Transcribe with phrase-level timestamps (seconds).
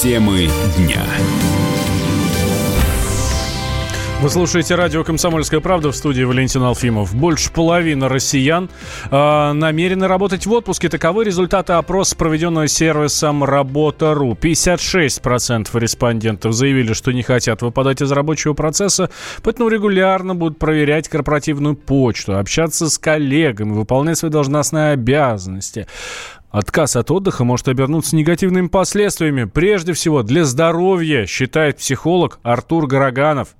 [0.00, 1.02] Темы дня.
[4.20, 7.16] Вы слушаете радио «Комсомольская правда» в студии Валентин Алфимов.
[7.16, 8.70] Больше половины россиян
[9.10, 10.88] э, намерены работать в отпуске.
[10.88, 14.34] Таковы результаты опроса, проведенного сервисом «Работа.ру».
[14.40, 19.10] 56% респондентов заявили, что не хотят выпадать из рабочего процесса,
[19.42, 25.88] поэтому регулярно будут проверять корпоративную почту, общаться с коллегами, выполнять свои должностные обязанности.
[26.50, 33.54] Отказ от отдыха может обернуться негативными последствиями, прежде всего для здоровья, считает психолог Артур Гороганов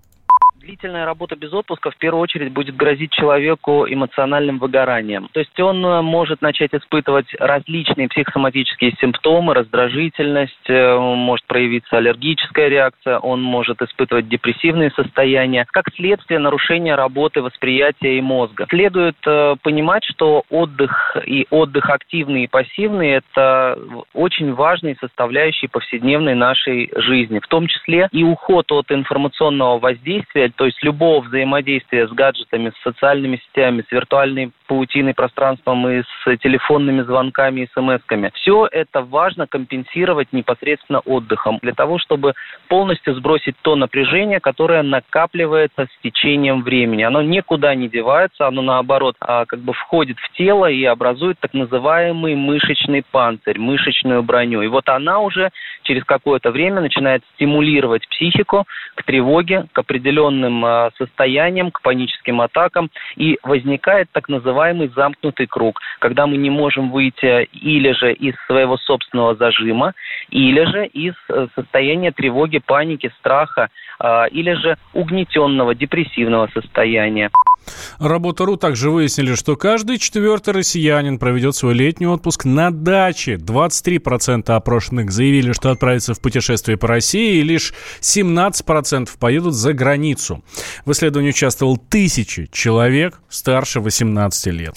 [0.68, 5.30] длительная работа без отпуска в первую очередь будет грозить человеку эмоциональным выгоранием.
[5.32, 12.68] То есть он э, может начать испытывать различные психосоматические симптомы, раздражительность, э, может проявиться аллергическая
[12.68, 18.66] реакция, он может испытывать депрессивные состояния, как следствие нарушения работы восприятия и мозга.
[18.68, 23.78] Следует э, понимать, что отдых и отдых активный и пассивный– это
[24.12, 30.66] очень важные составляющие повседневной нашей жизни, в том числе и уход от информационного воздействия, то
[30.66, 37.02] есть любого взаимодействия с гаджетами, с социальными сетями, с виртуальной паутиной пространством и с телефонными
[37.02, 38.32] звонками и смс-ками.
[38.34, 42.34] Все это важно компенсировать непосредственно отдыхом для того, чтобы
[42.66, 47.04] полностью сбросить то напряжение, которое накапливается с течением времени.
[47.04, 51.54] Оно никуда не девается, оно наоборот а, как бы входит в тело и образует так
[51.54, 54.62] называемый мышечный панцирь, мышечную броню.
[54.62, 55.50] И вот она уже
[55.84, 62.90] через какое-то время начинает стимулировать психику к тревоге, к определенным а, состояниям, к паническим атакам,
[63.16, 68.76] и возникает так называемый замкнутый круг, когда мы не можем выйти или же из своего
[68.76, 69.94] собственного зажима,
[70.30, 73.68] или же из э, состояния тревоги, паники, страха,
[73.98, 77.30] а, или же угнетенного, депрессивного состояния.
[77.98, 83.34] Работа.ру также выяснили, что каждый четвертый россиянин проведет свой летний отпуск на даче.
[83.34, 90.42] 23% опрошенных заявили, что отправятся в путешествие по России, и лишь 17% поедут за границу.
[90.84, 94.74] В исследовании участвовал тысячи человек старше 18 лет.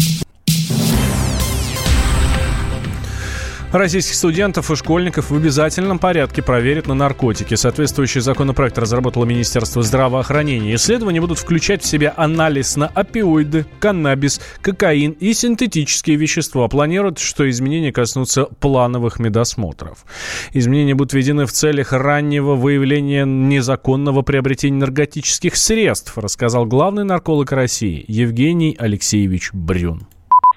[3.72, 7.56] Российских студентов и школьников в обязательном порядке проверят на наркотики.
[7.56, 10.76] Соответствующий законопроект разработало Министерство здравоохранения.
[10.76, 16.68] Исследования будут включать в себя анализ на опиоиды, каннабис, кокаин и синтетические вещества.
[16.68, 20.06] Планируют, что изменения коснутся плановых медосмотров.
[20.52, 28.04] Изменения будут введены в целях раннего выявления незаконного приобретения наркотических средств, рассказал главный нарколог России
[28.10, 30.08] Евгений Алексеевич Брюн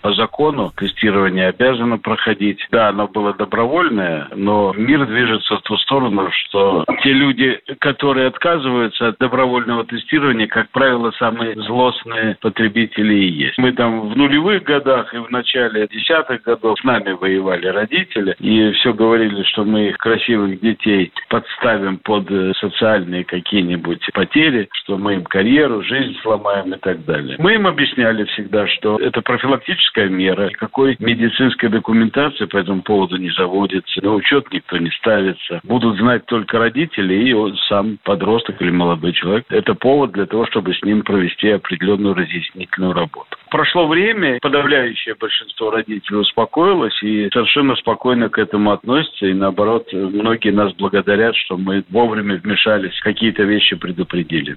[0.05, 2.59] по закону тестирование обязано проходить.
[2.71, 9.09] Да, оно было добровольное, но мир движется в ту сторону, что те люди, которые отказываются
[9.09, 13.57] от добровольного тестирования, как правило, самые злостные потребители и есть.
[13.57, 18.73] Мы там в нулевых годах и в начале десятых годов с нами воевали родители и
[18.73, 25.15] все говорили, что мы их красивых детей подставим под э, социальные какие-нибудь потери, что мы
[25.15, 27.37] им карьеру, жизнь сломаем и так далее.
[27.39, 30.49] Мы им объясняли всегда, что это профилактическое медицинская мера.
[30.49, 34.03] Никакой медицинской документации по этому поводу не заводится.
[34.03, 35.61] На учет никто не ставится.
[35.65, 39.45] Будут знать только родители и сам подросток или молодой человек.
[39.49, 43.37] Это повод для того, чтобы с ним провести определенную разъяснительную работу.
[43.51, 49.27] Прошло время, подавляющее большинство родителей успокоилось и совершенно спокойно к этому относятся.
[49.27, 54.57] И наоборот, многие нас благодарят, что мы вовремя вмешались, какие-то вещи предупредили.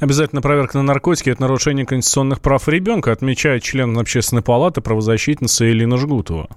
[0.00, 5.96] Обязательно проверка на наркотики– это нарушение конституционных прав ребенка, отмечает член общественной палаты правозащитница Элина
[5.96, 6.48] Жгутова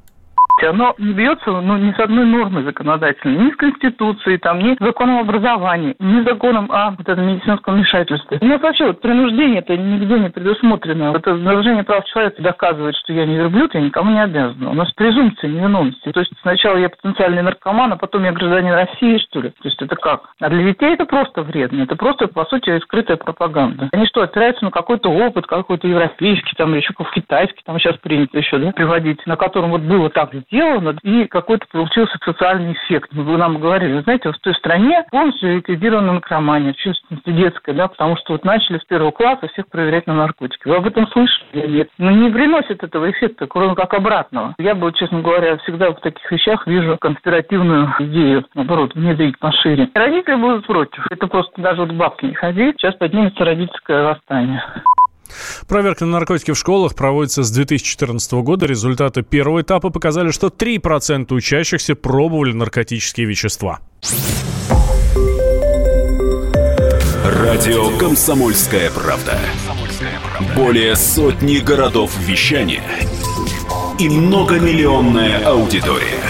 [0.63, 4.79] оно не бьется ну, ни с одной нормой законодательной, ни с Конституцией, там, ни с
[4.79, 8.39] законом образования, ни с законом о вот этом медицинском вмешательстве.
[8.41, 11.13] У нас вообще вот принуждение это нигде не предусмотрено.
[11.15, 14.67] Это нарушение прав человека доказывает, что я не верблюд, я никому не обязан.
[14.67, 16.11] У нас презумпция невиновности.
[16.11, 19.49] То есть сначала я потенциальный наркоман, а потом я гражданин России, что ли?
[19.49, 20.29] То есть это как?
[20.39, 21.83] А для детей это просто вредно.
[21.83, 23.89] Это просто, по сути, скрытая пропаганда.
[23.91, 28.57] Они что, опираются на какой-то опыт, какой-то европейский, там, еще китайский, там сейчас принято еще,
[28.57, 33.09] да, приводить, на котором вот было так сделано, и какой-то получился социальный эффект.
[33.13, 36.75] Вы нам говорили, знаете, в той стране полностью ликвидирована наркомания,
[37.09, 40.67] в детская, да, потому что вот начали с первого класса всех проверять на наркотики.
[40.67, 41.67] Вы об этом слышали?
[41.67, 41.89] Нет.
[41.97, 44.55] Но не приносит этого эффекта, кроме как обратного.
[44.59, 49.89] Я бы, честно говоря, всегда в таких вещах вижу конспиративную идею, наоборот, внедрить пошире.
[49.93, 51.05] Родители будут против.
[51.09, 52.75] Это просто даже вот бабки не ходить.
[52.77, 54.63] Сейчас поднимется родительское восстание.
[55.67, 58.65] Проверка на наркотики в школах проводится с 2014 года.
[58.65, 63.79] Результаты первого этапа показали, что 3% учащихся пробовали наркотические вещества.
[67.23, 69.39] Радио «Комсомольская правда».
[70.55, 72.83] Более сотни городов вещания
[73.99, 76.23] и многомиллионная аудитория.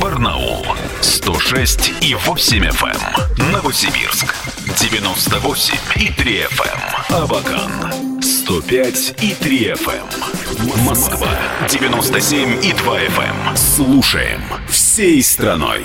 [0.00, 0.64] Барнаул
[1.00, 3.52] 106 и 8 FM.
[3.52, 4.34] Новосибирск
[4.78, 7.22] 98 и 3 FM.
[7.22, 10.84] Абакан 105 и 3 FM.
[10.84, 11.28] Москва
[11.68, 13.56] 97 и 2 FM.
[13.56, 15.84] Слушаем всей страной.